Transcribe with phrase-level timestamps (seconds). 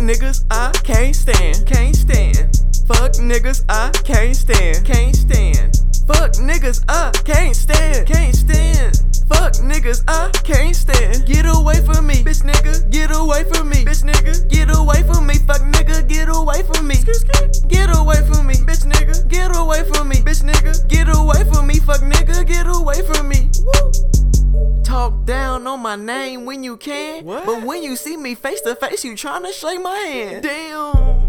[0.00, 1.66] niggas, I can't stand.
[1.66, 2.36] Can't stand.
[2.88, 4.84] Fuck niggas, I can't stand.
[4.84, 5.80] Can't stand.
[6.06, 8.06] Fuck niggas, I can't stand.
[8.06, 8.96] Can't stand.
[9.28, 11.24] Fuck niggas, I can't stand.
[11.26, 12.90] Get away from me, bitch nigga.
[12.90, 14.48] Get away from me, bitch nigga.
[14.48, 16.08] Get away from me, fuck nigga.
[16.08, 16.96] Get away from me.
[17.68, 19.28] Get away from me, bitch nigga.
[19.28, 20.88] Get away from me, bitch nigga.
[20.88, 22.46] Get away from me, fuck nigga.
[22.46, 23.19] Get away from.
[25.00, 27.24] Talk down on my name when you can.
[27.24, 27.46] What?
[27.46, 30.42] But when you see me face to face, you tryna shake my hand.
[30.42, 31.20] Damn.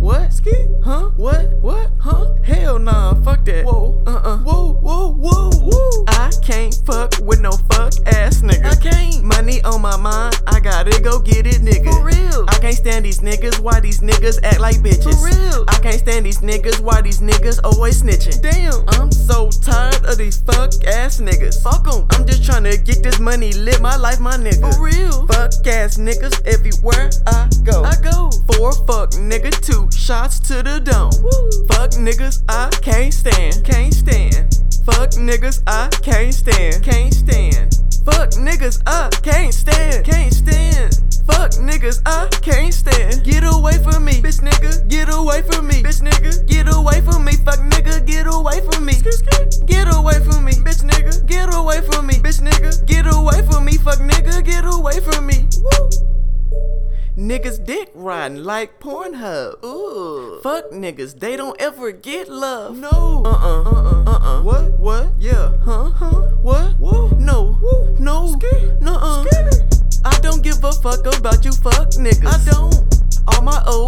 [0.00, 0.32] What?
[0.32, 0.66] Ski?
[0.82, 1.10] Huh?
[11.08, 11.90] Go get it, nigga.
[11.90, 12.44] For real.
[12.48, 15.16] I can't stand these niggas, why these niggas act like bitches.
[15.16, 15.64] For real.
[15.68, 18.42] I can't stand these niggas, why these niggas always snitching.
[18.42, 18.84] Damn.
[18.88, 21.62] I'm so tired of these fuck ass niggas.
[21.62, 22.06] Fuck 'em.
[22.10, 24.74] I'm just tryna get this money, live my life, my nigga.
[24.74, 25.26] For real.
[25.28, 27.84] Fuck ass niggas everywhere I go.
[27.84, 28.30] I go.
[28.52, 31.12] Four fuck nigga, two shots to the dome.
[31.70, 33.64] Fuck niggas, I can't stand.
[33.64, 34.58] Can't stand.
[34.84, 36.82] Fuck niggas, I can't stand.
[36.82, 37.78] Can't stand.
[38.10, 39.10] Fuck niggas, I.
[39.22, 40.07] Can't stand.
[41.88, 43.24] Niggas, I can't stand.
[43.24, 44.86] Get away from me, bitch nigga.
[44.88, 46.46] Get away from me, bitch nigga.
[46.46, 48.04] Get away from me, fuck nigga.
[48.04, 48.92] Get away from me.
[49.64, 51.26] Get away from me, bitch nigga.
[51.26, 52.84] Get away from me, bitch nigga.
[52.84, 54.44] Get away from me, fuck nigga.
[54.44, 55.48] Get away from me.
[55.62, 55.88] Woo.
[57.16, 59.64] Niggas dick riding like Pornhub.
[59.64, 60.40] Ooh.
[60.42, 62.76] Fuck niggas, they don't ever get love.
[62.76, 63.22] No.
[63.24, 63.62] Uh uh.
[63.62, 64.04] Uh uh.
[64.06, 64.42] Uh uh.
[64.42, 64.78] What?
[64.78, 65.08] What?
[65.18, 65.56] Yeah.
[65.64, 65.90] Huh?
[65.90, 66.20] Huh?
[66.42, 66.78] What?
[66.78, 67.08] Whoa.
[67.18, 67.37] No.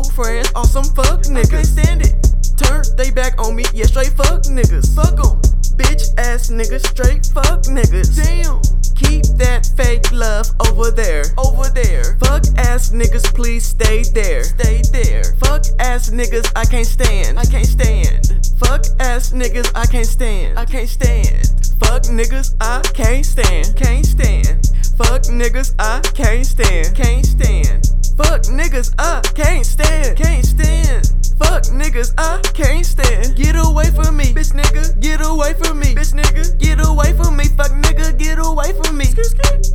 [0.00, 1.46] Old friends are some fuck niggas.
[1.46, 2.14] I can't stand it.
[2.56, 4.94] Turn they back on me, yeah, straight fuck niggas.
[4.96, 5.36] Fuck 'em.
[5.76, 8.08] Bitch ass niggas, straight fuck niggas.
[8.16, 8.60] Damn.
[8.96, 11.24] Keep that fake love over there.
[11.36, 12.16] Over there.
[12.24, 14.44] Fuck ass niggas, please stay there.
[14.44, 15.24] Stay there.
[15.44, 17.38] Fuck ass niggas, I can't stand.
[17.38, 18.48] I can't stand.
[18.58, 20.58] Fuck ass niggas, I can't stand.
[20.58, 21.44] I can't stand.
[21.80, 23.76] Fuck niggas, I can't stand.
[23.76, 24.70] Can't stand.
[24.96, 26.96] Fuck niggas, I can't stand.
[26.96, 27.99] Can't stand.
[28.20, 31.08] Fuck niggas, I can't stand, can't stand.
[31.38, 33.34] Fuck niggas, I can't stand.
[33.34, 35.00] Get away from me, bitch nigga.
[35.00, 36.58] Get away from me, bitch nigga.
[36.58, 38.18] Get away from me, fuck nigga.
[38.18, 39.06] Get away from me.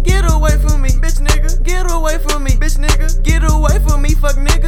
[0.03, 1.63] Get away from me, bitch nigga.
[1.63, 3.23] Get away from me, bitch nigga.
[3.23, 4.64] Get away from me, fuck nigga.